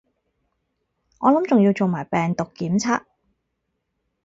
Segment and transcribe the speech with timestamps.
[1.19, 3.03] 我諗仲要做埋病毒檢測